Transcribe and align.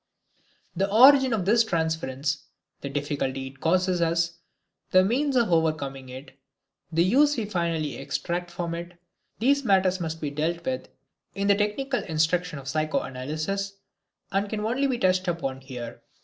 The 0.75 0.89
origin 0.91 1.31
of 1.31 1.45
this 1.45 1.63
transference, 1.63 2.45
the 2.79 2.89
difficulties 2.89 3.51
it 3.53 3.59
causes 3.59 4.01
us, 4.01 4.39
the 4.89 5.03
means 5.03 5.35
of 5.35 5.51
overcoming 5.53 6.09
it, 6.09 6.39
the 6.91 7.03
use 7.03 7.37
we 7.37 7.45
finally 7.45 7.97
extract 7.97 8.49
from 8.49 8.73
it 8.73 8.97
these 9.37 9.63
matters 9.63 10.01
must 10.01 10.19
be 10.19 10.31
dealt 10.31 10.65
with 10.65 10.89
in 11.35 11.47
the 11.49 11.55
technical 11.55 12.01
instruction 12.05 12.57
of 12.57 12.67
psychoanalysis, 12.67 13.73
and 14.31 14.49
can 14.49 14.61
only 14.61 14.87
be 14.87 14.97
touched 14.97 15.27
upon 15.27 15.61
here. 15.61 16.01